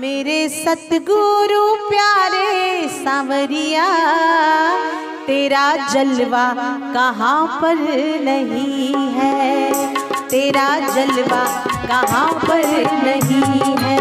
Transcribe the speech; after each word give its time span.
मेरे 0.00 0.48
सतगुरु 0.48 1.64
प्यारे 1.88 2.88
सांवरिया, 2.88 3.86
तेरा 5.26 5.64
जलवा 5.92 6.44
कहाँ 6.94 7.60
पर 7.62 7.76
नहीं 8.24 8.94
है? 9.14 9.72
तेरा 10.30 10.68
जलवा 10.94 11.42
कहाँ 11.88 12.32
पर 12.44 12.64
नहीं 13.04 13.74
है? 13.82 13.98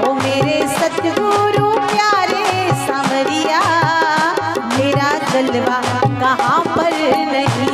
ओ 0.00 0.12
मेरे 0.14 0.58
सतगुरु 0.68 1.70
प्यारे 1.86 2.44
सांवरिया, 2.86 3.62
मेरा 4.74 5.12
जलवा 5.32 5.80
कहाँ 6.20 6.60
पर 6.76 6.98
नहीं 7.32 7.71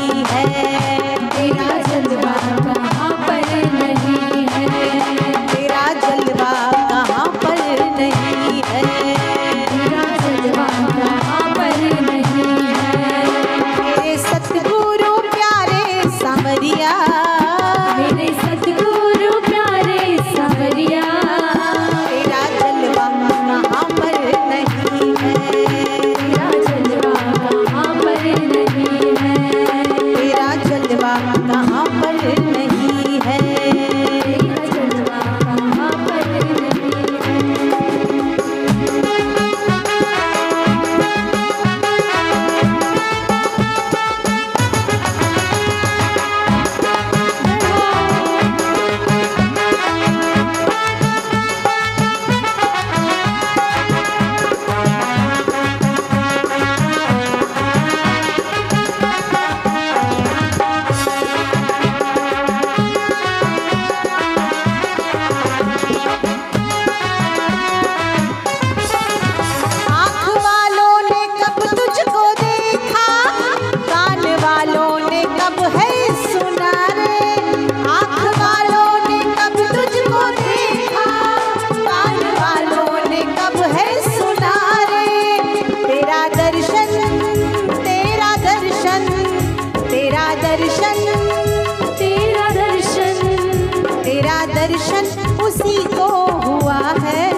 परिया 16.48 17.28
दर्शन 94.59 95.05
उसी 95.42 95.84
को 95.84 96.09
हुआ 96.47 96.81
है। 97.05 97.38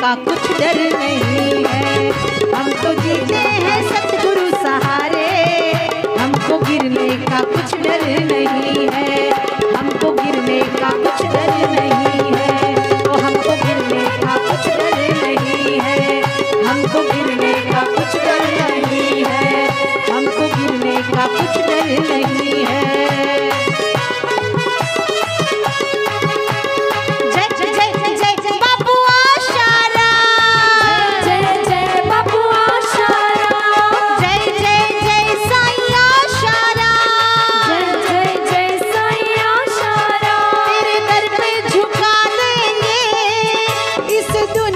का 0.00 0.14
कुछ 0.14 0.58
डर 0.60 0.76
नहीं 0.98 1.64
है। 1.64 2.10
हम 2.54 2.72
तो 2.72 2.94
जीते 3.02 3.34
हैं 3.34 3.82
सतगुरु 3.88 4.50
सहारे। 4.50 5.26
हमको 6.18 6.58
गिरने 6.58 7.08
का 7.26 7.40
कुछ 7.40 7.74
डर 7.80 8.04
नहीं 8.04 8.88
है। 8.88 9.30
हमको 9.76 10.12
गिरने 10.12 10.60
का 10.60 10.90
कुछ 10.90 11.26
डर 11.26 11.50
नहीं 11.70 12.32
है। 12.32 12.74
तो 13.02 13.10
हमको 13.10 13.50
गिरने 13.50 14.04
का 14.18 14.36
कुछ 14.36 14.66
डर 14.66 15.16
नहीं 15.22 15.80
है। 15.80 16.22
हमको 16.66 17.02
गिरने 17.12 17.52
का 17.72 17.82
कुछ 17.84 18.16
डर 18.20 18.70
नहीं 18.70 19.24
है। 19.24 19.68
हमको 20.10 20.46
गिरने 20.56 21.02
का 21.02 21.26
कुछ 21.26 21.64
डर 21.66 21.86
नहीं 22.10 22.57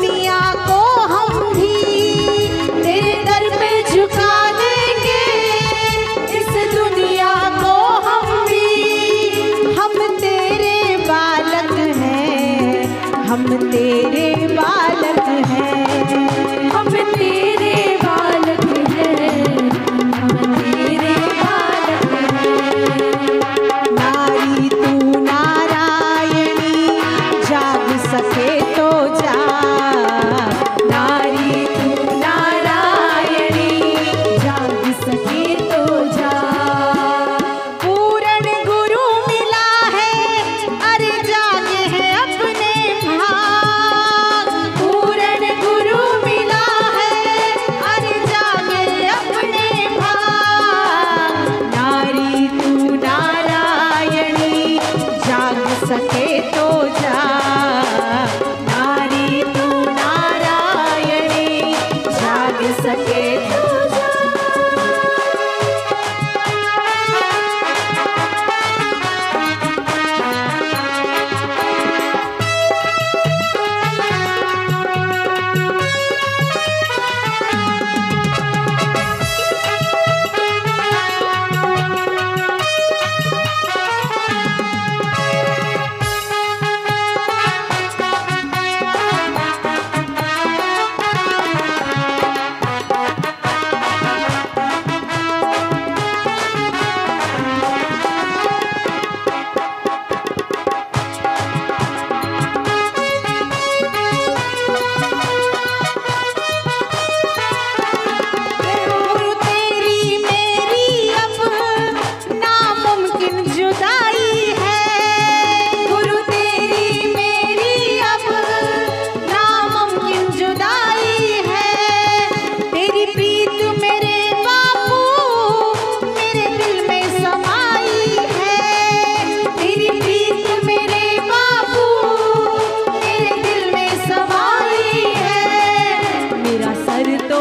दुनिया 0.03 0.39
को 0.67 0.82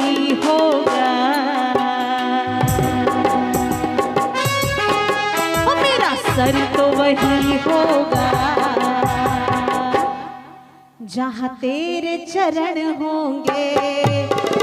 जहाँ 11.15 11.49
तेरे 11.61 12.17
चरण 12.19 12.79
होंगे 13.03 13.75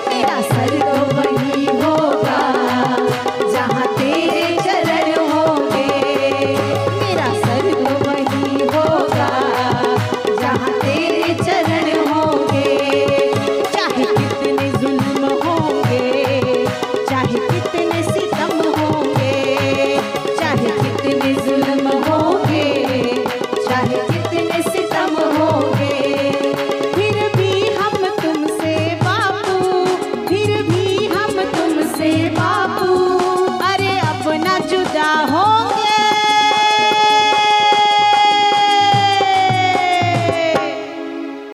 मेरा 0.08 0.41
सर 0.41 0.79
तो 0.79 0.98
वही 1.15 1.65
होगा। 1.65 3.21